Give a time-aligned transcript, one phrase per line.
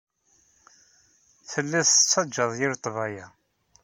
[1.51, 3.29] Telliḍ tettajjaḍ yir ḍḍbayeɛ.